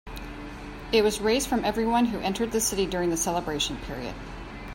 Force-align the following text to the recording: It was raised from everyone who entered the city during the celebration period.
It 0.91 1.03
was 1.03 1.21
raised 1.21 1.47
from 1.47 1.63
everyone 1.63 2.05
who 2.05 2.17
entered 2.21 2.51
the 2.51 2.59
city 2.59 2.87
during 2.87 3.11
the 3.11 3.17
celebration 3.17 3.77
period. 3.85 4.15